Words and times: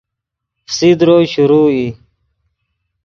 فسیدرو 0.67 1.17
شروع 1.33 1.65
ای 1.73 1.87